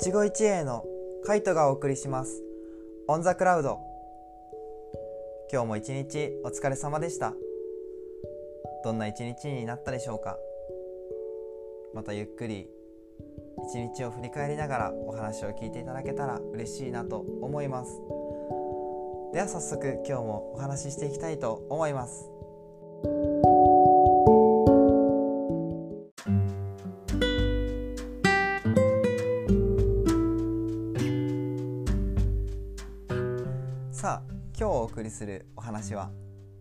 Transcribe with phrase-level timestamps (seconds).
[0.00, 0.84] 一期一会の
[1.24, 2.40] カイトがお送りします。
[3.08, 3.80] オンザクラウド。
[5.50, 7.34] 今日も一日お疲れ様でした。
[8.84, 10.38] どんな一日になったでしょうか。
[11.94, 12.70] またゆっくり
[13.64, 18.00] 一日を振り返りながらお話を聞いていただけたら嬉しいなと思います。
[19.32, 22.30] では早速今日もお話ししていきたいと思います。
[34.98, 36.10] 送りするお話は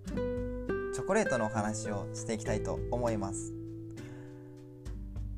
[0.05, 3.51] チョコレートのお話をしていきたいと思います。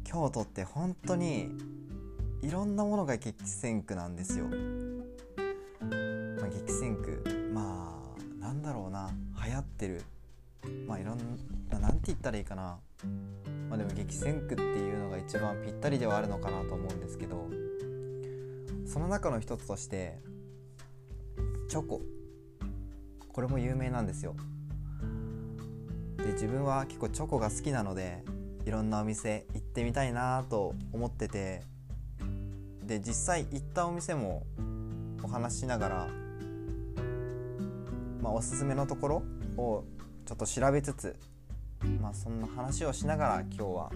[0.04, 1.48] 京都って本当に
[2.42, 4.52] いろんなものが激戦区なんですよ、ま
[6.44, 8.04] あ、激戦区ま
[8.42, 9.12] あなんだろうな
[9.46, 10.02] 流行ってる。
[10.86, 11.20] まあいろん
[11.70, 12.80] ななんて言ったらいいかな。
[13.70, 17.50] まあでも激戦区っていうのが一番ぴったりではあるのかなと思うんですけど
[18.86, 20.20] その中の一つとして
[21.70, 22.02] チョコ。
[23.34, 24.36] これも有名なんですよ。
[26.18, 28.24] で自分は結構チョコが好きなので
[28.66, 31.64] いろんなお店行ってみたいなと思ってて
[32.86, 34.46] で実際行ったお店も
[35.24, 36.08] お話ししながら、
[38.22, 39.24] まあ、おすすめのところ
[39.58, 39.84] を
[40.26, 41.16] ちょっと調べつつ、
[42.02, 43.92] まあ、そんな話をしながら今日は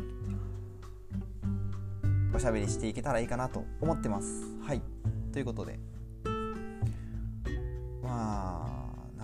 [2.36, 4.44] おしゃべりしていけたらいいかなと思ってます。
[4.66, 4.82] はい。
[5.32, 5.80] ということで。
[8.02, 8.73] まあ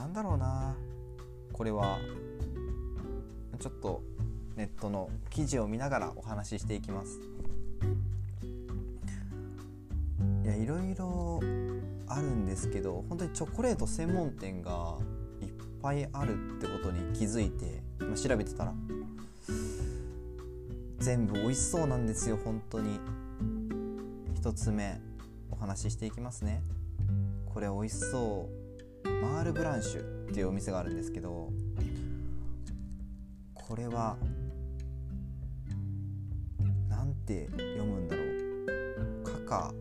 [0.09, 0.75] んだろうな。
[1.53, 1.99] これは
[3.59, 4.01] ちょっと
[4.55, 7.19] ネットの記事を見ながらお話ししていきます。
[10.43, 11.39] いやいろいろ
[12.07, 14.97] あるんですけど本当にチョコレート専門店が
[15.41, 15.47] いっ
[15.81, 18.73] ぱいあるってことに気づいて、まあ、調べてたら
[20.97, 22.99] 全部美味しそうなんですよ本当に。
[24.41, 24.99] 1つ目
[25.51, 26.63] お話ししていきますね。
[27.53, 28.58] これ美味しそう。
[29.21, 31.51] マールブランシュっていうお店があるんですけど
[33.53, 34.17] これは
[36.87, 38.29] なんて読むんだろう。
[39.23, 39.73] カカ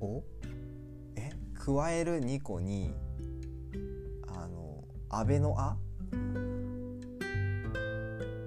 [0.00, 0.22] オ？
[1.16, 1.30] え？
[1.54, 2.94] 加える2個に
[4.28, 5.76] あの安倍の「あ」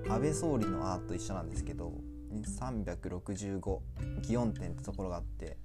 [0.09, 1.93] 安倍総理の「あ」と一緒なんですけど
[2.31, 3.79] 365
[4.21, 5.57] 祇園店ってところがあって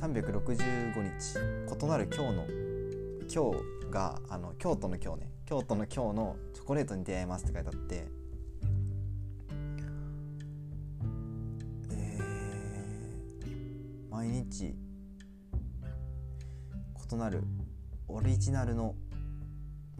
[0.00, 1.36] 365日
[1.84, 2.46] 異なる今日の
[3.30, 8.06] 今日があの京都の今日ね京都の今日のチョコレートに出会えますって書いてあって。
[11.90, 14.74] えー、毎日
[17.12, 17.42] 異なる
[18.08, 18.94] オリジナルの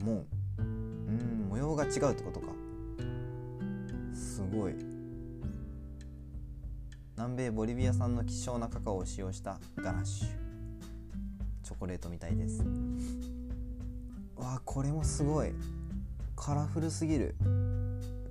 [0.03, 0.27] もん
[0.59, 2.47] うん模様が違うってことか。
[4.15, 4.90] すごい。
[7.21, 10.29] 南米ボリビア産の希少なカカオを使用したガナッシュ。
[11.63, 12.65] チョコレートみたいです。
[14.37, 15.53] わあこれもすごい。
[16.35, 17.35] カラフルすぎる。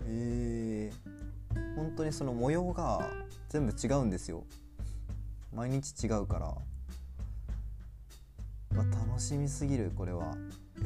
[0.07, 3.07] えー、本当にその模様が
[3.49, 4.43] 全部違うんですよ。
[5.53, 6.47] 毎日違うから。
[6.47, 6.63] わ
[8.73, 10.35] 楽しみすぎるこれは。
[10.81, 10.85] え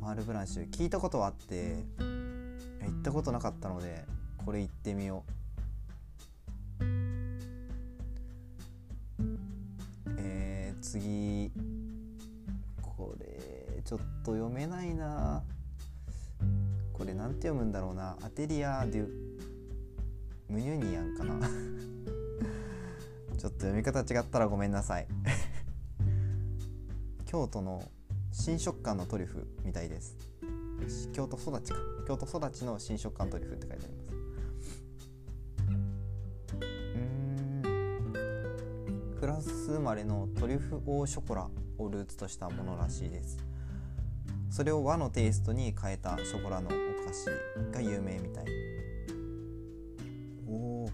[0.00, 0.68] マールブランシュ。
[0.68, 1.76] 聞いたことはあって。
[2.00, 4.04] 行ったことなかったので
[4.44, 5.37] これ行ってみよう。
[10.88, 11.52] 次。
[12.80, 15.42] これちょっと読めないな。
[16.94, 18.16] これなんて読むんだろうな。
[18.22, 19.08] アテリア・デュ・
[20.48, 21.34] ムユニアンかな。
[23.36, 25.06] ちょっと読み方違ったらごめんなさい。
[27.26, 27.84] 京都の
[28.32, 30.16] 新食感のトリュフみたいです。
[31.12, 31.78] 京都育ちか。
[32.06, 33.97] 京都育ちの新食感トリュフって書いてあります。
[39.28, 43.36] ランス生まれのトリュフオーショコラをルーツとしたものらしいです。
[44.48, 47.26] それを和のテイストに変えたショコラのお菓子
[47.70, 48.46] が有名みたい。
[50.48, 50.52] お
[50.84, 50.92] おこ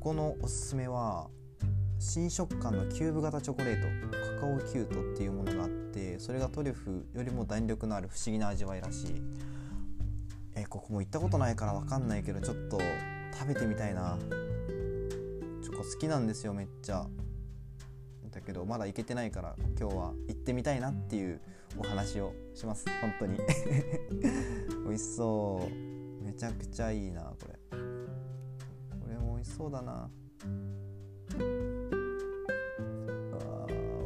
[0.00, 1.28] このおすすめは
[2.00, 9.22] 新食感のキューブ型チョコレートカカオキュートっていうものがあってそれがトリュフよりも弾力のある不思議な味わいらしい。
[10.56, 12.80] えここも行ったことないから分かんないけどちょっと
[13.32, 14.18] 食べてみたいな
[15.92, 17.04] 好きなんですよめっちゃ。
[18.30, 21.40] だけどまだ行けてないから今日は行ってみたいなっていう
[21.76, 22.84] お話をします。
[23.00, 23.38] 本当に。
[24.86, 26.24] 美味しそう。
[26.24, 27.58] めちゃくちゃいいなこれ。
[29.00, 29.92] これも美味しそうだな。
[29.92, 30.08] あ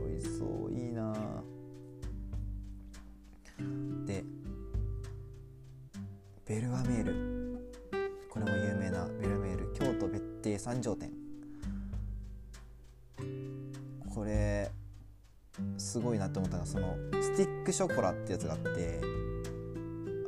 [0.08, 1.44] 美味しそういいな。
[4.06, 4.24] で
[6.46, 7.44] ベルアメール。
[8.30, 9.72] これも有名なベルアメール。
[9.74, 11.13] 京都別邸、三条店。
[14.14, 14.70] これ
[15.78, 19.00] すごいなって思ったのがそのスティックショコラってやつがあって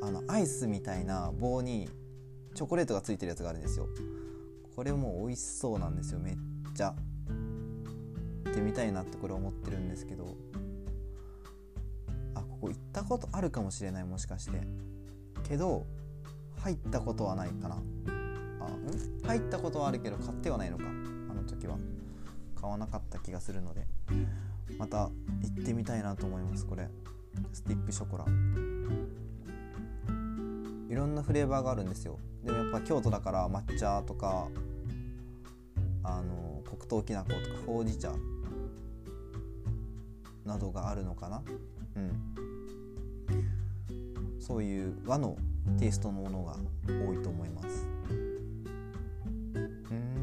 [0.03, 1.89] あのアイスみたいな棒に
[2.55, 3.89] チョコレートがついてるやつがあるんですよ。
[4.75, 6.37] これも美味しそうなんですよめっ
[6.75, 6.95] ちゃ。
[8.45, 10.37] 行ってみたいなってこれ思ってるんですけど。
[12.35, 14.61] あここ行ったことあるかもしれないもしかして。
[15.49, 15.87] けど
[16.59, 17.77] 入ったことはないかな。
[17.77, 17.83] あん？
[19.27, 20.85] 入ったことはあるけど買ってはないのか
[21.31, 21.77] あの時は。
[22.67, 23.87] 買わなかった気がするので
[24.77, 25.13] また行
[25.61, 26.89] ってみたいなと思いますこれ。
[27.53, 28.25] スティックショコラ。
[30.89, 32.19] いろんなフレーバーがあるんですよ。
[32.43, 34.49] でもやっぱ京都だから抹茶とか
[36.03, 38.13] あの黒糖きな粉とかほうじ茶
[40.45, 41.43] などがあるのかな。
[41.95, 42.11] うん。
[44.41, 45.37] そういう和の
[45.79, 46.57] テイストのものが
[46.89, 47.87] 多いと思います。
[49.55, 50.16] うん。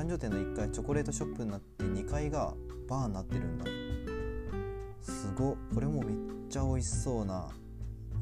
[0.00, 2.54] 三条店の1階チョコレートショップになって2階が
[2.88, 3.66] バーになってるんだ。
[5.02, 6.16] すごこれもめっ
[6.48, 7.50] ちゃ美味しそうな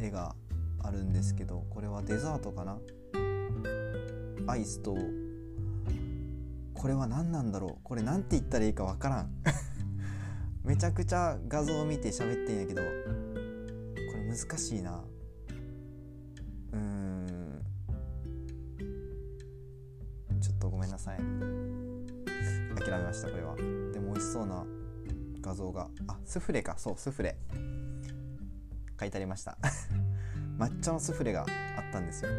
[0.00, 0.34] 絵が
[0.82, 2.78] あるんですけどこれはデザートかな？
[4.48, 4.96] アイスと
[6.74, 7.84] これは何なんだろう？
[7.84, 9.30] これ何て言ったらいいかわからん。
[10.66, 12.88] めちゃくちゃ画像を見て喋ってんやけどこ
[14.16, 15.04] れ難しいな。
[16.72, 17.62] うーん。
[20.40, 21.18] ちょっとごめんなさい。
[22.88, 23.54] 諦めましたこれは。
[23.92, 24.64] でも美味しそうな
[25.40, 25.88] 画像が。
[26.06, 26.76] あスフレか。
[26.78, 27.36] そうスフレ。
[28.98, 29.58] 書いてありました。
[30.58, 31.46] 抹茶のスフレがあっ
[31.92, 32.30] たんですよ。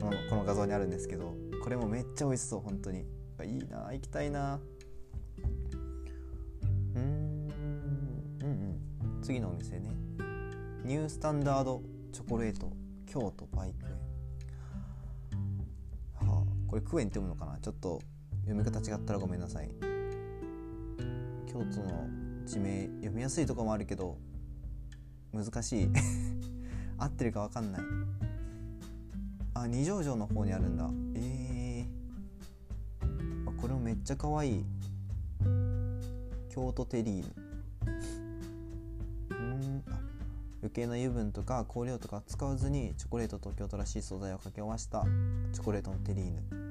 [0.00, 2.60] このこの画像にあるんですけどこれもめっちゃ美味しそう。
[2.60, 3.06] 本当に。
[3.44, 4.60] いいな行きたいな
[6.94, 7.48] うん
[8.42, 9.22] うんうん。
[9.22, 9.90] 次のお店ね。
[10.84, 11.82] ニュースタンダード
[12.12, 12.72] チョコレート。
[13.06, 13.92] 京都バイク園
[16.28, 17.58] はあこれクエンって読むのかな？
[17.58, 18.00] ちょっと
[18.42, 19.89] 読み方違ったらごめんなさい。
[21.52, 22.06] 京都の
[22.46, 24.16] 地名読みやすいとこもあるけど
[25.32, 25.88] 難しい。
[26.96, 27.82] 合ってるか分かんない。
[29.54, 30.88] あ二条城の方にあるんだ。
[31.14, 34.64] えー、あこれもめっちゃ可愛い
[36.48, 37.34] 京都テリーヌ。
[39.30, 39.82] うん。
[39.88, 40.00] あ
[40.62, 45.04] 余計な油分とか香料とか使わずにチョコレートと京都らしい素材を掛け合わせた
[45.52, 46.69] チョコレートのテリーヌ。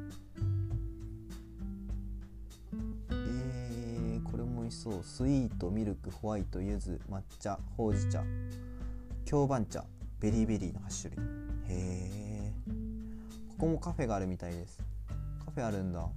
[4.70, 5.04] 味しそう。
[5.04, 8.24] スイートミルクホワイト柚子抹茶ほうじ茶。
[9.26, 9.84] 京番茶。
[10.20, 11.26] ベリーベリーの8種類。
[11.70, 12.54] へえ
[13.50, 14.78] ここもカフェがあるみたいです。
[15.44, 16.00] カフェあるんだ。
[16.00, 16.10] わ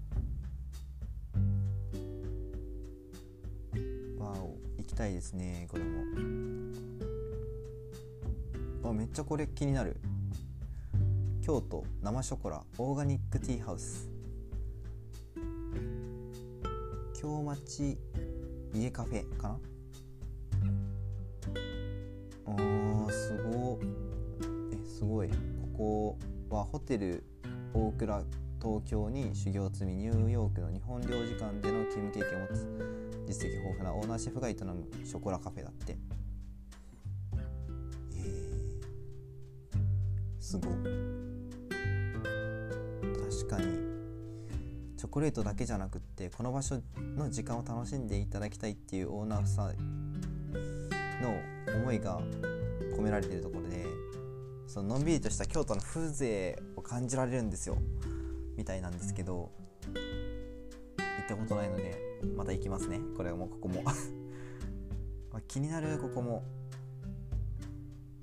[4.18, 4.58] お。
[4.76, 6.02] 行きたいですねこれも。
[8.84, 9.96] あめっちゃこれ気になる。
[11.40, 14.10] 京都生ショコラオーガニックティーハウス。
[17.18, 17.96] 京町
[18.74, 19.58] 家カフェかな？
[22.46, 23.78] あーすご
[24.72, 25.28] えすごい。
[25.28, 26.16] こ
[26.48, 27.24] こはホテル
[27.74, 28.24] 大倉
[28.60, 32.66] 東京に修行積みニューヨークの日本領事館での勤務経験を持つ
[33.26, 35.96] 実績豊富なオーナーシェフが営むショコラカフェだって。
[38.16, 39.80] えー、
[40.40, 40.68] すご
[43.30, 43.91] 確かに。
[45.02, 46.80] チョコレートだけじゃなくってこの場所
[47.16, 50.12] の時間を楽しんでいただきたいっていうオーナーさん
[51.20, 51.34] の
[51.74, 52.20] 思いが
[52.96, 53.84] 込められているところで
[54.68, 57.78] そののんびりとした京都の風情を感じられるんですよ
[58.56, 59.50] みたいなんですけど
[59.88, 60.00] 行
[61.24, 62.00] ったことないので
[62.36, 63.00] また行きますね。
[63.16, 63.82] これはもうここも。
[65.48, 66.44] 気になるここも。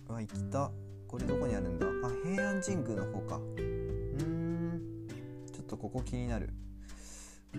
[0.07, 0.71] うわ行きた。
[1.09, 1.85] これどこにあるんだ？
[2.07, 3.35] あ平安神宮の方か。
[3.35, 4.81] うん。
[5.51, 6.53] ちょっとここ気になる。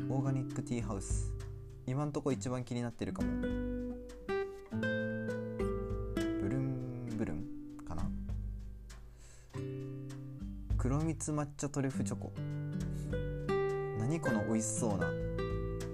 [0.08, 1.32] オーガニックティーハウス。
[1.86, 3.28] 今んとこ一番気になってるかも。
[3.40, 3.46] ブ
[6.48, 7.44] ルンブルン
[7.86, 8.08] かな。
[10.78, 12.32] 黒蜜抹茶トリュフチョコ。
[13.98, 15.10] 何この美味しそうな。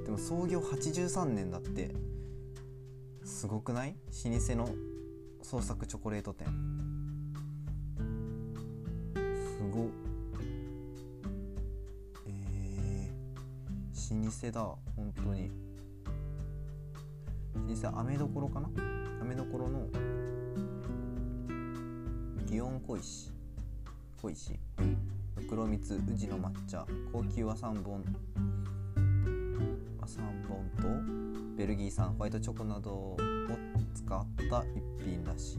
[0.05, 1.95] でも創業83年だって。
[3.25, 3.97] すごくない？
[4.25, 4.69] 老舗の
[5.43, 6.47] 創作チョコレート店。
[14.15, 14.61] 舗だ
[14.95, 15.51] 本当に。
[17.69, 18.69] 老舗アメどころかな？
[19.21, 19.89] アメどころの
[22.47, 23.33] 祇園小石。
[24.21, 24.59] 小石。
[25.49, 26.87] 黒蜜宇治の抹茶。
[27.13, 28.05] 高級和三本
[30.01, 30.89] 和三本と
[31.57, 32.13] ベルギー産。
[32.15, 33.17] ホワイトチョコなどを
[33.95, 35.59] 使った一品らし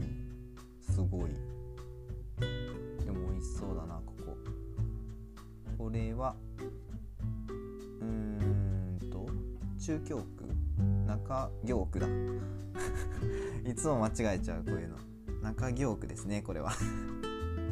[0.80, 1.30] すごい。
[3.04, 4.36] でも美味しそうだなここ。
[5.76, 6.34] これは
[9.88, 10.44] 中京区？
[11.06, 12.06] 中京区だ。
[13.64, 14.98] いつも間違えちゃうこういうの。
[15.40, 16.72] 中京区ですねこれは。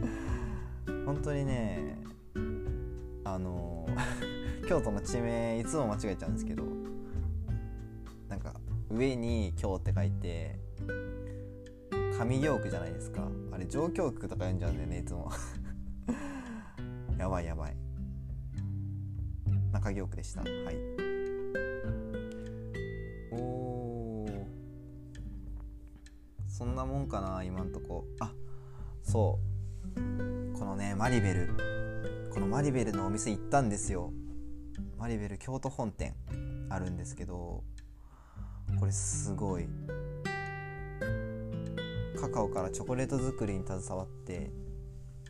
[1.05, 1.99] 本当にね
[3.23, 3.87] あの
[4.67, 6.65] 京都の地名いつも間違えちゃうんですけど
[8.31, 8.55] なんか
[8.89, 10.59] 上に「京」って書いて
[12.19, 13.29] 上京区じゃないですか。
[13.53, 15.31] あれ上京区とか読んじゃうんだよねいつも。
[17.19, 17.77] やばいやばい。
[19.71, 20.41] 中京区でした。
[20.41, 21.06] はい。
[26.57, 28.07] そんなもんかな今んとこ。
[28.19, 28.33] あ
[29.03, 29.39] そ
[29.95, 30.59] う。
[30.59, 32.31] このねマリベル。
[32.33, 34.11] このマリベルのお店行ったんですよ。
[34.97, 36.15] マリベル京都本店。
[36.71, 37.63] あるんですけど
[38.81, 39.69] これすごい。
[42.19, 44.51] カカオからチョコレート作りに携わって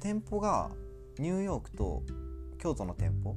[0.01, 0.71] 店舗が
[1.19, 2.05] ニューヨークと
[2.57, 3.35] 京都の店舗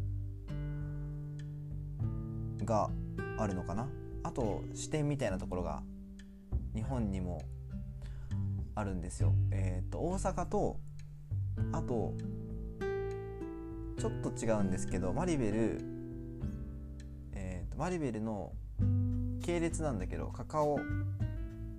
[2.63, 2.91] が
[3.39, 3.89] あるのかな。
[4.21, 5.81] あと支店みたいなところが
[6.75, 7.41] 日本にも
[8.79, 9.33] あるんですよ。
[9.51, 10.79] えっ、と大阪と
[11.71, 12.13] あと
[13.97, 15.81] ちょっと違うんですけどマリベル
[17.33, 18.53] えー、とマリベルの
[19.43, 20.79] 系列なんだけどカカオ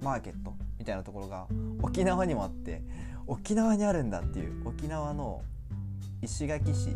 [0.02, 1.46] マーケットみたいなところが
[1.82, 2.82] 沖縄にもあって
[3.26, 5.42] 沖縄にあるんだっていう沖縄の
[6.22, 6.94] 石垣市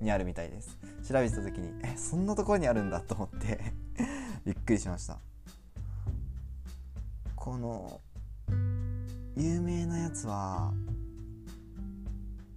[0.00, 0.78] にあるみたいです。
[1.06, 3.60] 調べてた時にえそんなところにあるんだと思って
[4.44, 5.18] びっくりしました。
[7.34, 8.00] この
[9.38, 10.72] 有名なやつは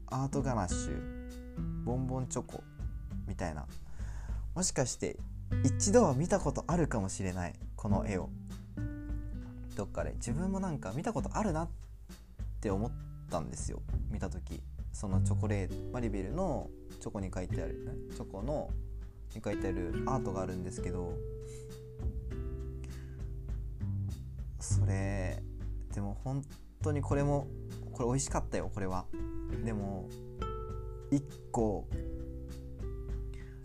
[0.07, 2.63] アートガナッシュボンボンチョコ
[3.27, 3.65] みたいな。
[4.55, 5.17] もしかして
[5.65, 8.29] 一度は見たことあるかもしれないこの絵を。
[9.75, 10.13] どっかで。
[10.13, 11.69] 自分もなんか見たことあるなっ
[12.61, 12.91] て思っ
[13.29, 13.81] たんですよ。
[14.09, 14.63] 見た時。
[14.93, 16.69] そのチョコレートマリベルの
[17.01, 18.69] チョコに書いてあるチョコの
[19.35, 21.13] に書いてあるアートがあるんですけど。
[24.61, 25.43] それ
[25.93, 26.41] でも本
[26.81, 27.47] 当にこれも
[27.93, 29.05] これ美味しかったよこれは。
[29.63, 30.07] でも
[31.11, 31.21] 1
[31.51, 31.87] 個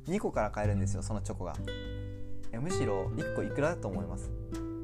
[0.06, 1.52] 2個から買えるんですよそのチョコが。
[1.52, 1.56] い
[2.54, 4.30] やむしろ1個いくらだと思います。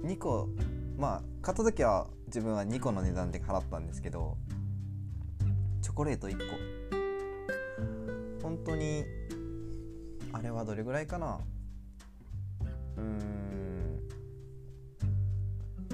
[0.05, 0.49] 2個
[0.97, 4.37] まあ買った時は自分は2個の値段で払ったんですけど
[5.83, 6.45] チョコレート1個。
[8.43, 9.05] 本当に
[10.33, 11.41] あれはどれぐらいかな。
[12.97, 14.01] うーん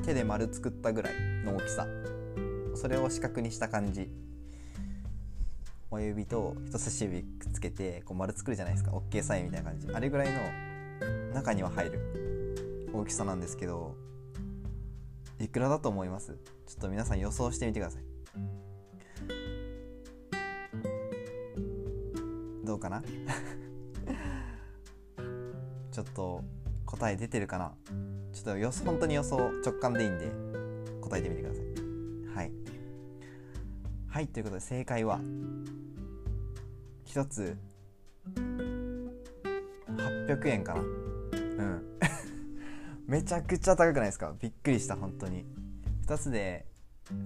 [0.05, 1.15] 手で丸作ったぐらい
[1.45, 1.87] の大きさ。
[2.77, 4.09] それを四角にした感じ。
[5.91, 8.91] 親指と人差し指くっつけてこう丸作るじゃないですか。
[8.93, 9.89] OK サインみたいな感じ。
[9.93, 10.41] あれぐらいの
[11.35, 12.89] 中には入る。
[12.93, 13.95] 大きさなんですけど
[15.39, 16.39] いくらだと思います？
[16.67, 18.03] ちょっと皆さん予想してみてください。
[22.65, 23.03] どうかな？
[25.93, 26.43] ちょっと
[26.85, 27.75] 答え出てるかな？
[28.33, 30.31] ちょっと予想本当に予想直感でいいんで
[31.01, 31.86] 答えてみてくださいはい。
[34.17, 35.21] はいということで正解は
[37.05, 37.55] 一つ
[39.95, 40.81] 800円かな。
[40.81, 41.83] うん。
[43.07, 44.35] めちゃくちゃ高くないですか？
[44.41, 45.45] びっくりした本当に。
[46.07, 46.65] 2つで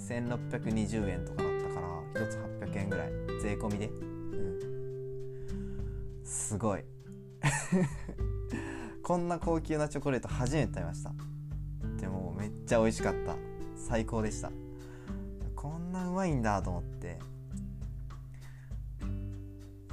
[0.00, 3.12] 1620円とかだったから1つ800円ぐらい。
[3.40, 3.86] 税込みで。
[3.86, 4.04] う
[6.24, 6.24] ん。
[6.24, 6.82] すごい。
[9.04, 11.14] こんな高級なチョコレート初めて食べました。
[12.00, 13.36] でもめっちゃ美味しかった。
[13.76, 14.50] 最高でした。
[15.60, 17.18] こんなうまいんだと思って。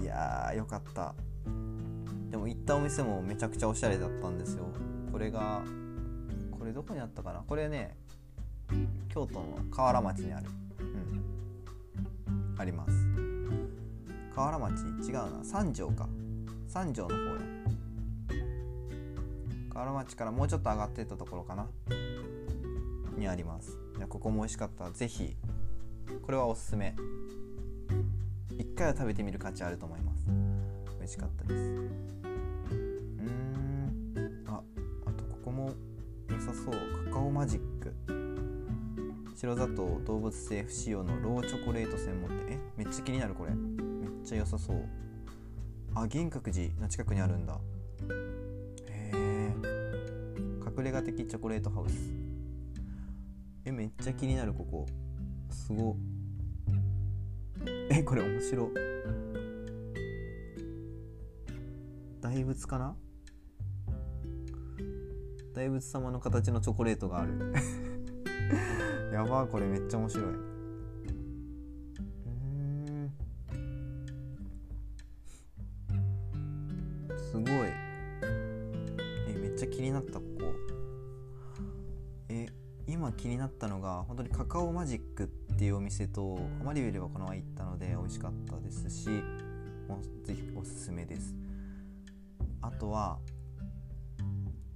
[0.02, 1.14] いやーよかった。
[2.32, 4.64] でも行ったお店もめちゃくちゃおしゃれだったんですよ。
[5.12, 5.62] これが
[6.58, 7.44] これどこにあったかな？
[7.46, 7.98] これね
[9.10, 10.46] 京都の河原町にある。
[10.80, 10.84] う
[12.32, 12.56] ん。
[12.58, 12.94] あります。
[14.34, 14.86] 河原町？
[15.06, 15.44] 違うな。
[15.44, 16.08] 三条か。
[16.70, 17.42] 三条の方や。
[19.74, 21.68] 河原町からもうちょっと上がってったところかな？
[23.18, 23.78] にあります。
[23.98, 25.36] いやここも美味しかったぜひ
[26.22, 26.96] これはおすすめ。
[28.58, 30.28] 一回は食べてみる価値あると思います。
[30.98, 31.54] 美味しかったです。
[31.54, 31.58] う
[33.24, 34.44] ん。
[34.48, 34.62] あ
[35.06, 35.74] あとここも
[36.30, 36.74] 良さそう。
[37.06, 37.94] カカオマジック。
[39.36, 42.54] 白砂糖動物性不使用のローチョコレート専門店。
[42.54, 43.52] えめっちゃ気になるこれ。
[43.54, 44.84] めっちゃ良さそう。
[45.96, 47.60] あ銀閣寺の近くにあるんだ。
[48.90, 49.54] へえ
[50.78, 52.12] 隠れ家的チョコレートハウス。
[53.66, 54.86] えめっちゃ気になるここ。
[55.50, 55.98] すご。
[57.90, 58.70] えこれ面白。
[62.22, 62.96] 大仏かな？
[65.54, 67.54] 大仏様の形のチョコレートがある。
[69.12, 70.47] やばこれめっちゃ面白い。
[83.08, 89.08] 今気になったのが本当にカカオマジックっていうお店とマリウェルはこの前行ったので美味しかったですし
[89.88, 91.34] もうぜひおすすめです。
[92.62, 93.20] あとは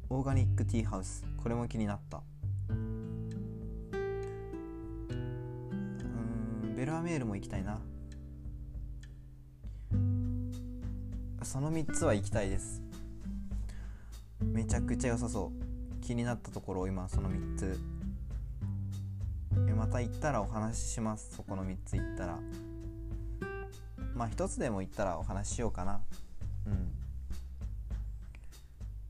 [0.09, 1.25] オーガニックティーハウス。
[1.43, 2.23] これも気になった。
[2.69, 3.29] うん
[6.77, 7.81] ベルアメールも行きたいな。
[11.43, 12.81] その3つは行きたいです。
[14.41, 15.51] めちゃくちゃ良さそ
[15.99, 16.01] う。
[16.01, 18.00] 気になったところを今その3つ。
[19.91, 21.35] た行ったらお話しします。
[21.35, 22.39] そこの3つ行ったら。
[24.15, 26.01] まあ1つでも行ったらお話ししようかな。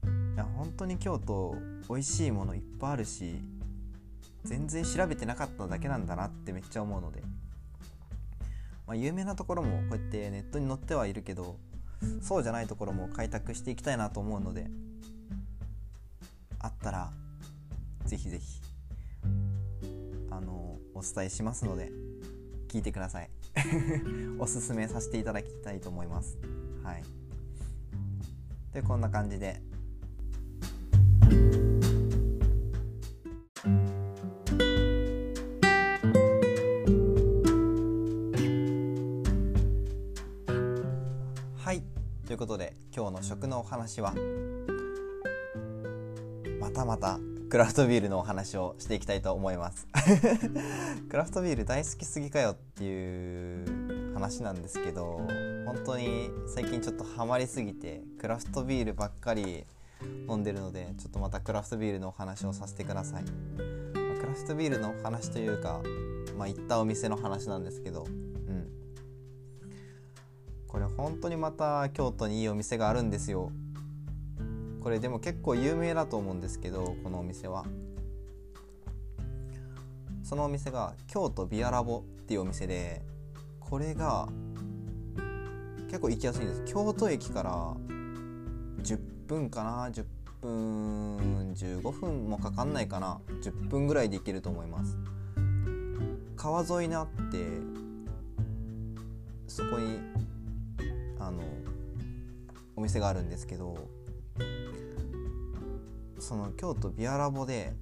[0.03, 0.33] うん。
[0.33, 1.55] いや本当に京都
[1.87, 3.35] 美味しいものいっぱいあるし
[4.43, 7.21] 全然調べてなかっただけなんだなってめっちゃ思うので、
[8.87, 11.57] まあ、有名なところもこうやってネットに載ってはいるけど
[12.21, 14.67] そうじゃないところも開拓していきたいなと思うので
[16.59, 17.11] あったら
[18.05, 18.61] ぜひぜひ。
[20.31, 21.91] あのお伝えしますので
[22.67, 23.29] 聞いてください。
[24.39, 26.37] おすすめさせていただきたいと思います。
[26.83, 27.03] はい。
[28.73, 29.61] でこんな感じで。
[41.57, 41.83] はい。
[42.25, 44.13] ということで今日の食のお話は
[46.59, 47.19] またまた
[47.51, 49.85] クラフトビールのお話をしていきたいと思います。
[51.09, 55.27] クラフトビール大好きすぎかよっていう話なんですけど
[55.65, 59.65] 本当に最近ちょっとハマりすぎてクラフトビールばっかり
[60.29, 63.29] 飲んでるのでちょっとまたクラフトビールのお話をさせてください、ま
[64.15, 65.81] あ、クラフトビールのお話というか
[66.37, 68.69] まあ行ったお店の話なんですけどうん。
[70.69, 73.51] これ本当にまた京都にいいお店があるんですよ
[74.81, 77.65] これでも結構有名だと思うんですけどこのお店は。
[80.23, 83.01] そのお店が京都ビアラボっていうお店で
[83.59, 84.29] これが
[85.87, 86.63] 結構行きやすいんです。
[86.65, 87.75] 京都駅から
[88.81, 90.05] 10分かな？10
[90.41, 94.97] 分15分もかかんないかな？10分ぐらいで行けると思います。
[96.37, 97.45] 川沿いにあって
[99.47, 99.99] そこに
[101.19, 101.43] あの
[102.75, 103.77] お店があるんですけど
[106.21, 107.73] その京都ビアラボで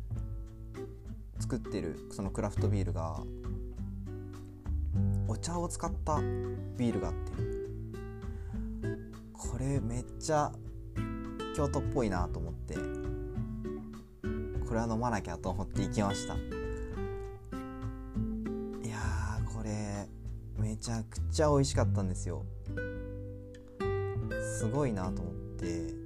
[1.40, 3.20] 作ってるそのクラフトビールが
[5.28, 6.22] お茶を使った
[6.78, 7.32] ビールがあって
[9.34, 10.54] これめっちゃ
[11.54, 12.76] 京都っぽいなと思って
[14.66, 16.36] これは飲まなきゃと思って行きました。
[16.36, 16.38] い
[18.90, 18.98] や
[19.54, 20.08] これ
[20.58, 22.46] めちゃくちゃ美味しかったんですよ。
[24.58, 25.99] すごいなと思って。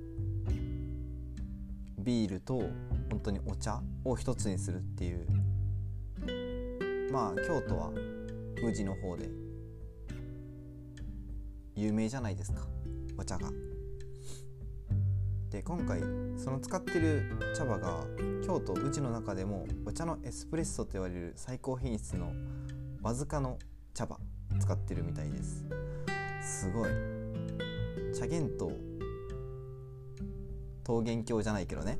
[2.03, 2.59] ビールと
[3.09, 5.25] 本当にお茶を一つにするっていう。
[7.11, 7.91] まあ京都は
[8.63, 9.29] 宇治の方で
[11.75, 12.65] 有名じゃないですか。
[13.17, 13.49] お茶が。
[15.49, 16.01] で今回
[16.35, 18.05] その使ってる茶葉が
[18.43, 22.33] 京都宇治の中でもお茶のエスプレッソと言われる最高品質の
[23.03, 23.59] わずかの
[23.93, 24.17] 茶葉
[24.59, 25.63] 使ってるみたいです。
[26.41, 26.89] すごい。
[28.13, 28.71] 茶源と
[30.85, 31.99] 桃源郷じゃないけどね。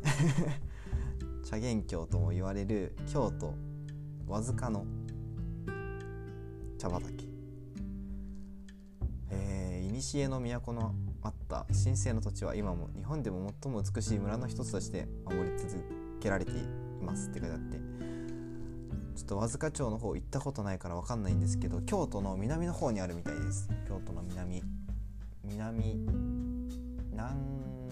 [1.44, 3.54] 茶源郷とも言われる京都
[4.28, 4.86] わずかの
[6.78, 7.28] 茶畑。
[9.30, 15.76] えー、古の都のあった神聖の土地は今も日本でも最も美しい村の一つとして守り続
[16.20, 16.56] けられてい
[17.02, 17.30] ます。
[17.30, 17.78] って書いてあって。
[19.16, 23.70] ちょっと和塚町の方行ったことないから分かんないんですけど京都の南の方にあるみたいです。
[23.88, 24.64] 京都の南
[25.44, 26.00] 南。
[27.12, 27.83] 南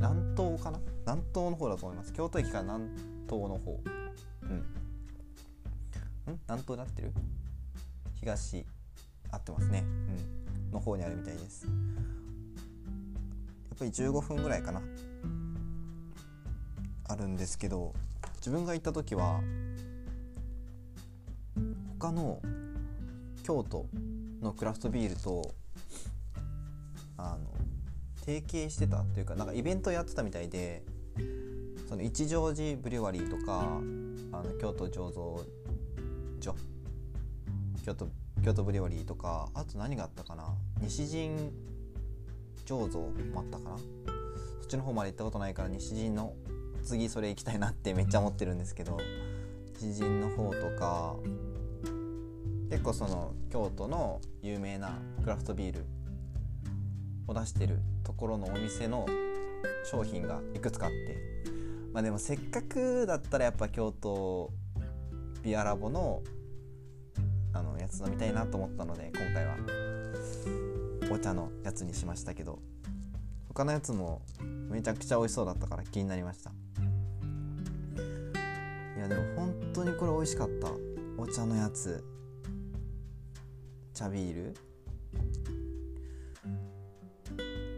[0.00, 0.80] 南東かな？
[1.04, 2.12] 南東の方だと思います。
[2.14, 2.88] 京都駅から南
[3.28, 3.78] 東の方。
[4.42, 4.50] うん。
[4.50, 4.64] ん？
[6.48, 7.12] 南東になってる？
[8.14, 8.64] 東
[9.30, 9.84] 合ってますね。
[9.84, 10.72] うん。
[10.72, 11.66] の方にあるみたいです。
[11.66, 11.72] や
[13.74, 14.80] っぱり15分ぐらいかな。
[17.08, 17.92] あるんですけど
[18.36, 19.40] 自分が行った時は
[21.98, 22.40] 他の
[23.42, 23.86] 京都
[24.40, 25.52] のクラフトビールと
[27.16, 27.49] あの
[28.30, 30.82] 提携してたというかなんかイベントやってたみたいで
[31.88, 33.80] その一乗寺ブリュワリーとか
[34.32, 35.44] あの京都醸造
[36.40, 36.54] 所
[37.84, 38.08] 京都
[38.44, 40.44] 京都ブリュワリーとかあと何があったかな
[40.80, 41.36] 西陣
[42.64, 43.76] 醸造もあったかな。
[44.60, 46.34] そっちの方まで行ったことないから西陣の
[46.84, 48.96] 次それ行きたいなって めっちゃ思ってるんですけど
[49.80, 51.16] 西陣の方とか
[52.70, 55.84] 結構その京都の有名なクラフトビール
[57.26, 59.06] を出してるところのお店の
[59.84, 61.18] 商品がいくつかあって
[61.92, 64.50] まあでもせっかくだったらやっぱ京都
[65.42, 66.22] ビアラボの
[67.52, 69.56] あのやつ飲みたいなと思ったので今回は
[71.10, 72.60] お茶のやつにしましたけど
[73.48, 74.22] 他のやつも
[74.70, 76.50] めちゃくちゃ美味しそうだったから気になりました。
[78.96, 80.70] いやでも本当にこれ美味しかった。
[81.18, 82.04] お茶のやつ。
[83.92, 84.54] 茶ビール。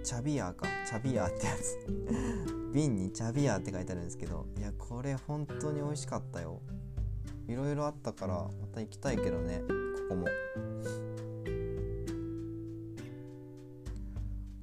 [0.02, 0.66] 茶ビアか。
[0.88, 1.78] 茶ビアってやつ。
[2.74, 6.60] 瓶に茶ビアって書いてあるんですけどいやこれ本当に美味しかったよ。
[7.46, 9.74] いろいろあったからまた行きたいけどねこ
[10.08, 10.26] こも。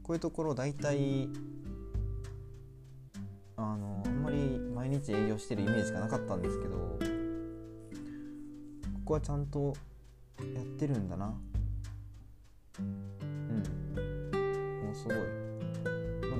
[0.03, 1.29] こういうところ大体
[3.55, 6.99] あのあんまり毎日営業してるイメージがなかったんですけどこ
[9.05, 9.75] こはちゃんと
[10.39, 11.39] やってるんだな。
[14.99, 15.17] すごい、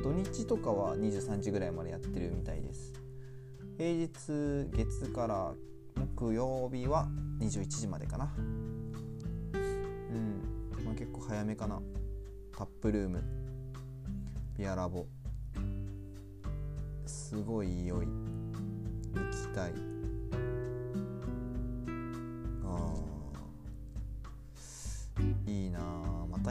[0.04, 2.94] 土日とかは23時ぐらいまでやってるみたいです。
[3.78, 4.10] 平日
[4.76, 5.54] 月から
[6.18, 7.08] 木曜日は
[7.40, 8.30] 21時までかな。
[8.38, 8.38] う
[9.58, 10.42] ん、
[10.84, 11.82] まあ、結構早めかな。
[12.52, 13.24] タップルーム。
[14.58, 15.06] ピアラボ。
[17.06, 18.08] すごい良い。
[18.08, 18.12] 行
[19.32, 19.74] きたい。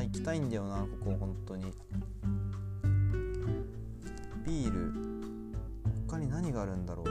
[0.09, 1.73] 行きたいんだよなここ本当に。
[4.47, 4.94] ビール
[6.07, 7.09] 他に何があるんだろう。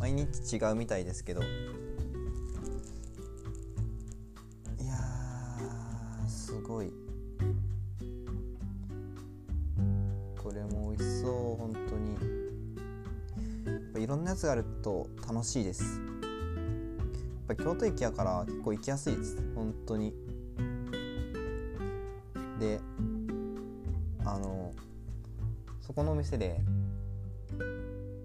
[0.00, 1.42] 毎日違うみたいですけど。
[1.42, 1.44] い
[4.84, 4.96] や
[6.26, 6.92] すごい。
[10.42, 12.16] これも美味しそう本当に。
[14.02, 16.00] いろんなやつがあると楽しいです。
[17.46, 19.36] ぱ京都駅やから結構行きやすいです。
[19.54, 20.14] 本当に。
[22.58, 22.80] で
[24.24, 24.72] あの
[25.80, 26.60] そこのお店で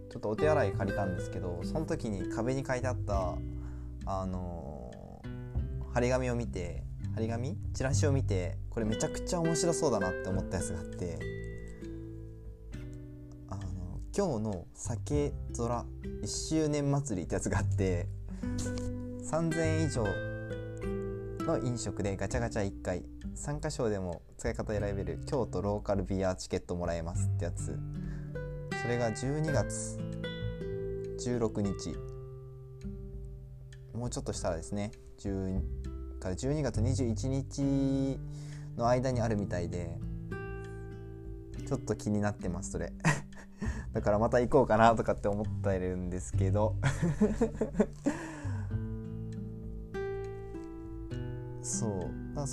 [0.10, 3.36] ちょっとお手洗い借りたんですけどその時に壁に書いてあった
[4.06, 4.92] あの
[5.94, 6.84] 張り紙を見て
[7.16, 7.58] 張り紙？
[7.74, 11.18] チラシを見てこれめちゃくちゃ面白そうだなって思ったやつがあって
[13.50, 15.86] あの今日の酒空
[16.24, 18.08] 1周年祭りってやつがあって
[19.30, 20.06] 3000円以上
[21.46, 23.04] の飲食でガチャガチャ1回
[23.36, 27.78] 参加賞でも使い方選べる京都ローカルビアチケットもらえますってやつ。
[28.82, 30.00] それが12月
[31.20, 31.94] 16日。
[33.94, 35.60] もうちょっとしたらですね10
[36.20, 38.20] から12月21日
[38.78, 39.98] の間にあるみたいで
[41.68, 42.94] ちょっと気になってますそれ。
[43.92, 46.78] だからまた行こうかなとかって思ってるんですけど。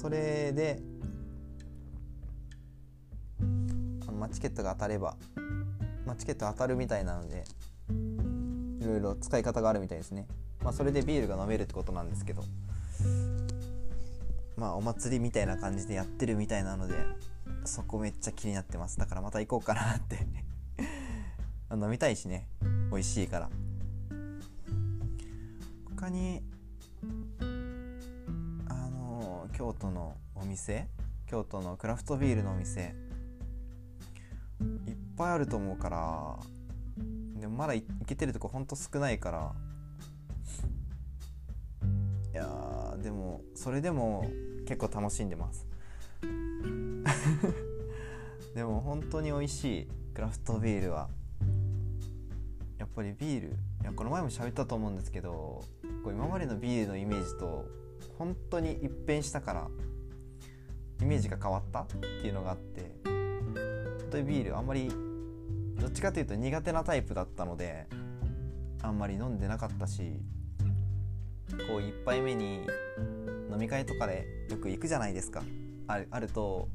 [0.05, 0.83] それで、
[4.12, 5.17] ま、チケットが当たれば、
[6.05, 7.45] ま、チケット当たるみたいなので
[8.83, 10.27] いろいろ使い方があるみたいですね、
[10.62, 12.45] まあ、それでビールが飲めるってことなんですけど
[14.59, 16.97] まあお祭りみたいな感じでやってるみたいなので
[17.64, 18.99] そこめっちゃ気になってます。
[18.99, 20.19] だからまた行こうかなって。
[21.73, 22.47] 飲みたいしね。
[22.90, 23.51] 美味しいから。
[25.97, 26.43] 他に
[29.57, 30.88] 京都のお店
[31.27, 32.95] 京都のクラフトビールのお店
[34.87, 36.37] いっぱいあると思うから
[37.40, 39.53] でもまだ行けてるとこほんと少ないから
[42.33, 44.29] いやでもそれでも
[44.67, 45.67] 結構楽しんでます。
[48.55, 51.09] でも本当に美味しいクラフトビールは
[52.79, 53.49] やっぱりビール
[53.83, 55.62] いやこの前も喋ったと思うんですけど
[56.03, 57.67] こう今までのビールのイメージと
[58.18, 59.68] 本当に一変したから
[61.00, 64.88] イメージが変わったっていうのがあって本当にビールあんまり
[65.81, 67.87] どっちかというと苦手なタイプだったので
[68.83, 70.03] あんまり飲んでなかったし
[71.68, 72.66] こう1杯目に
[73.50, 75.42] 飲み会とかでよく行くじゃないですか。
[75.87, 76.68] あるあると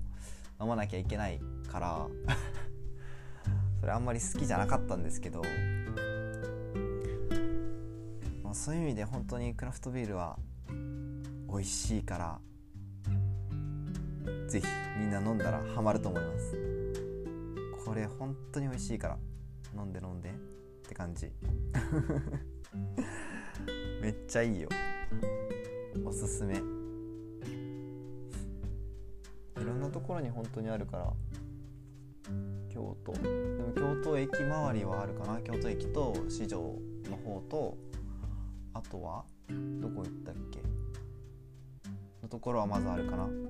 [0.62, 1.40] 飲まなきゃいけない
[1.72, 2.08] から
[3.80, 5.42] それあんまり好きじゃなかったんですけど、
[8.44, 10.38] まあ、そういう意味で本当にクラフトビールは
[11.52, 12.40] 美味しいから
[14.48, 14.68] 是非
[15.00, 16.56] みんな飲んだらハマると思います。
[17.86, 19.18] これ本当に美味しいから
[19.76, 20.34] 飲んで飲んでっ
[20.88, 21.32] て感じ。
[24.02, 24.70] めっちゃいいよ。
[26.06, 26.56] おすすめ。
[26.56, 26.60] い
[29.66, 31.14] ろんなところに本当にあるから
[32.70, 33.12] 京都。
[33.14, 35.42] でも京都駅周りはあるかな。
[35.42, 36.76] 京都駅と市場
[37.10, 37.78] の方と
[38.74, 39.26] あとは
[39.82, 40.69] どこ行ったっけ？
[42.30, 43.26] ところはまずあるかな。
[43.26, 43.42] うん。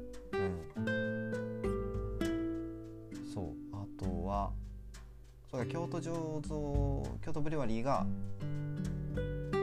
[3.34, 3.54] そう。
[3.74, 4.52] あとは
[5.52, 8.06] そうか京都醸造京都ブリュワリーが
[9.18, 9.60] え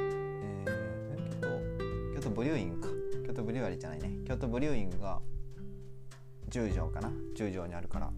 [0.67, 1.49] ー、京都
[2.15, 2.89] 京都ブリューイングか。
[3.27, 4.11] 京都ブリュワリーじゃないね。
[4.27, 5.21] 京都ブリューイングが
[6.51, 7.09] 10畳かな。
[7.35, 8.11] 10畳にあるから。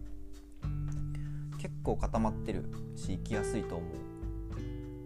[1.58, 4.08] 結構固まってるし行きやすいと思う。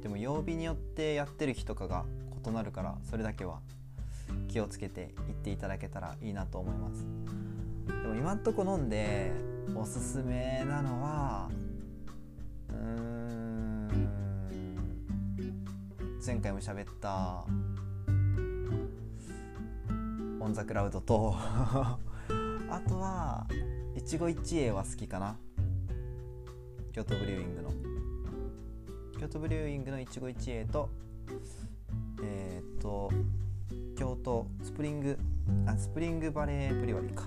[0.03, 2.05] でも曜日によってやってる日とかが
[2.45, 3.61] 異なるからそれだけは
[4.49, 7.07] 気をつけて行っていただけたらいいなと思います。
[7.87, 9.33] でも今んとこ飲んで
[9.75, 11.49] おすすめなのは
[12.69, 13.53] うーん
[16.25, 17.45] 前回も喋った
[20.41, 21.99] オン・ザ・クラウドと あ
[22.89, 23.47] とは
[23.95, 25.37] 一期一会は好きかな。
[26.93, 27.71] 京都ブリューイングの。
[29.19, 30.91] 京都ブリューイングの一期一会と
[32.23, 33.11] えっ、と
[34.03, 35.17] 京都スプリング
[35.65, 37.23] あスプリングバレーブリュワリーか。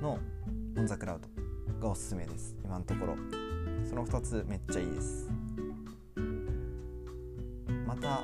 [0.00, 0.20] の
[0.76, 2.54] オン・ザ・クラウドがおすすめです。
[2.64, 3.16] 今のところ。
[3.84, 5.28] その2つめっちゃいいです。
[7.84, 8.22] また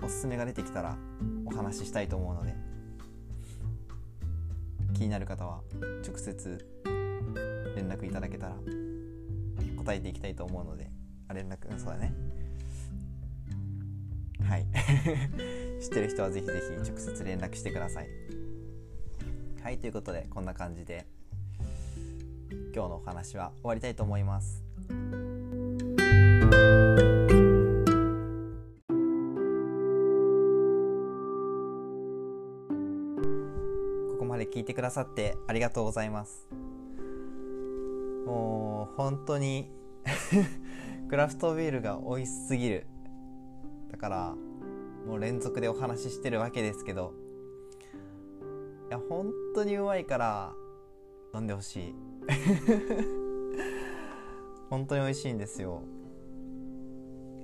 [0.00, 0.96] おすすめが出てきたら
[1.44, 2.54] お話ししたいと思うので。
[4.92, 5.60] 気になる方は
[6.06, 6.64] 直接
[7.74, 8.54] 連絡いただけたら
[9.76, 10.88] 答えていきたいと思うので。
[11.26, 12.14] あ連絡そうだね。
[14.48, 14.66] はい。
[15.80, 16.52] 知ってる人はぜひぜ
[16.82, 18.08] ひ直接連絡してください。
[19.62, 21.06] はいということでこんな感じで
[22.74, 24.62] 今日のお話は終わりたいと思います。
[34.10, 36.46] ここまで聞いてくださってありがとうございます。
[38.26, 39.70] もう本当に
[41.08, 42.86] クラフトビールが美味しすぎる。
[43.94, 44.34] だから
[45.06, 47.14] もう連続でお話ししてるわけですけど
[48.88, 50.52] いや本当にうまいから
[51.32, 51.94] 飲んでほしい。
[54.68, 55.82] 本当に美味しいんですよ。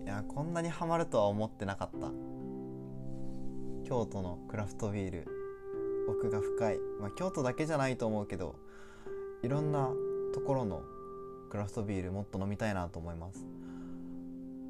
[0.04, 2.10] いやこんなにハマるとは思ってなかった。
[3.88, 5.28] 京都のクラフトビール。
[6.08, 8.56] 奥が深い、まあ、京都だけじゃないと思うけど
[9.44, 9.88] いろんな
[10.34, 10.82] ところの
[11.48, 13.46] クラフトビールもっと飲みたいなと思います。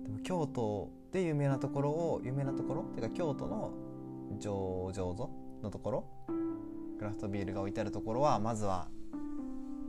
[0.02, 3.72] でも京都で有名なところを有名なところっていうか京都の
[4.38, 5.30] 醸造
[5.62, 6.04] のところ
[6.98, 8.88] クラフトビールが置いてあるところはまずは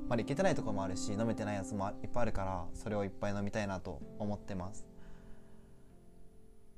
[0.07, 4.85] まだ行けてないところもあるし飲めてないやつもいっぱいあるからそれをいっぱい飲みたいなと思ってます。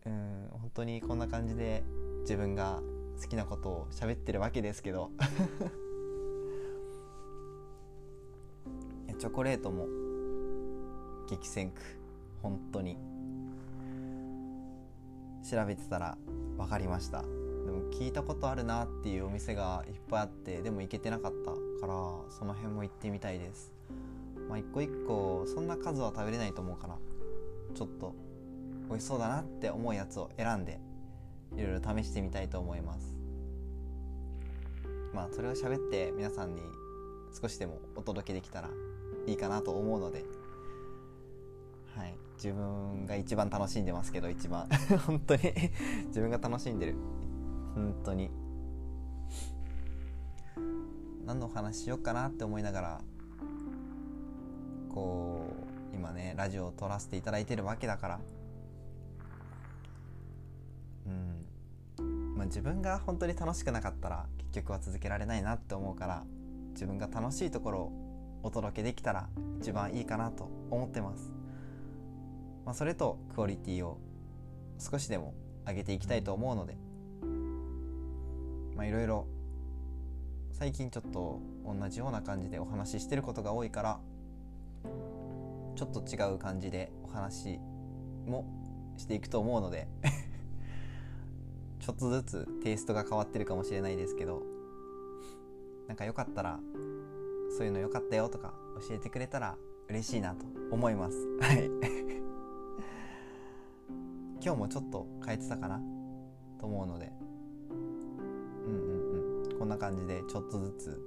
[0.05, 1.83] うん本当にこんな感じで
[2.21, 2.81] 自分が
[3.21, 5.11] 好きなことを喋ってるわけですけど。
[9.19, 9.87] チョコレートも
[11.29, 11.81] 激戦区。
[12.41, 13.12] 本当に。
[15.49, 16.17] 調べてたら
[16.57, 17.21] 分かりました。
[17.21, 17.27] で
[17.71, 21.93] も聞いたことあるなっていうお店がいっぱいあってでも行けてなかったから
[22.29, 23.71] その辺も行ってみたいです。
[24.49, 26.97] まあ一個一個そんな数は食べれないと思うから
[27.73, 28.13] ちょっと
[28.89, 30.79] 美味しそうだなって思うやつを選んで
[31.55, 33.15] いろいろ試してみたいと思います。
[35.13, 36.61] まあそれを喋って皆さんに
[37.39, 38.69] 少しでもお届けできたら
[39.27, 40.25] いいかなと思うので
[41.95, 42.22] はい。
[42.43, 44.67] 自分が一番楽しんでますけど一番。
[45.07, 45.41] 本当に？
[46.07, 46.95] 自分が楽しんでる。
[47.73, 48.29] 本当に。
[51.25, 53.01] 何の話しようかなって思いながら
[54.93, 55.45] こ
[55.93, 58.19] う今ねラジオを撮らせていただいてるわけだから。
[61.05, 61.09] う
[62.01, 62.35] ん。
[62.35, 66.25] まあ自分が本当に楽しくなかったら結局は続けられないなって思うから
[66.71, 69.29] 自分が楽しいところをお届けできたら
[69.61, 71.31] 一番いいかなと思ってます、
[72.65, 73.99] まあ、それとクオリティを
[74.79, 75.33] 少しでも
[75.67, 76.77] 上げていきたいと思うので
[78.75, 79.27] まいろいろ
[80.51, 83.99] 最近ちょっと同じような感じでお話ししてることが多いから
[85.75, 87.59] ちょっと違う感じでお話
[88.27, 88.45] も
[88.97, 89.87] していくと思うので
[91.79, 94.43] ちょっとずつテイストが変わってるかもしれないですけど
[95.87, 96.59] なんかよかったら
[97.57, 98.53] そういうのよかったよとか
[98.87, 99.57] 教えてくれたら
[99.89, 101.17] 嬉しいなと思います。
[101.39, 102.02] はい。
[104.45, 105.79] 今日もちょっと変えてたかな？
[106.59, 107.13] と思うので。
[107.69, 109.57] うんうんうん。
[109.57, 111.01] こんな感じでちょっとずつ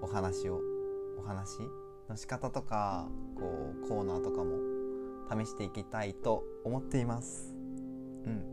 [0.00, 0.60] お話を
[1.16, 1.60] お話
[2.08, 4.58] の仕方とかこうコーナーとかも
[5.30, 7.54] 試していきたいと思っています。
[8.26, 8.44] うん。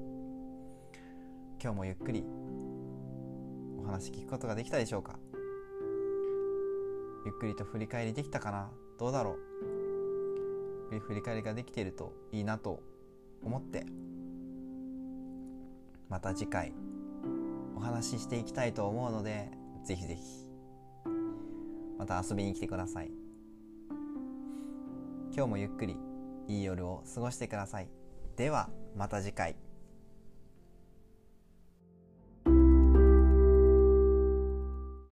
[1.59, 2.23] 今日もゆっくり
[3.79, 5.17] お話聞くことができたでしょうか？
[7.25, 8.69] ゆっくりと振り返りできたかな？
[8.99, 9.37] どうだろ
[10.91, 10.99] う？
[10.99, 12.83] 振り返りができているといいなと
[13.43, 13.85] 思って。
[16.09, 16.73] また次回
[17.75, 19.51] お話ししていきたいと思うので
[19.85, 20.21] ぜひぜひ。
[21.97, 23.11] また遊びに来てください。
[25.35, 25.97] 今日もゆっくり
[26.47, 27.89] いい夜を過ごしてください。
[28.35, 29.55] ではまた次回。